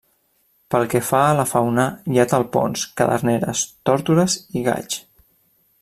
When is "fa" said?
1.09-1.19